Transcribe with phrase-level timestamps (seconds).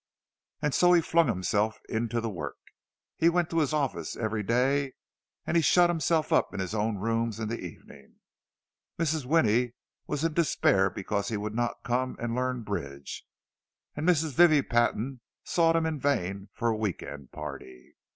[0.63, 2.57] And so he flung himself into the work.
[3.17, 4.93] He went to his office every day,
[5.45, 8.15] and he shut himself up in his own rooms in the evening.
[8.97, 9.25] Mrs.
[9.25, 9.73] Winnie
[10.07, 13.27] was in despair because he would not come and learn bridge,
[13.95, 14.33] and Mrs.
[14.33, 17.93] Vivie Patton sought him in vain for a week end party.